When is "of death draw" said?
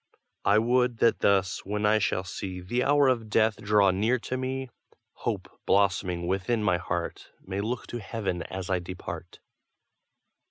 3.07-3.91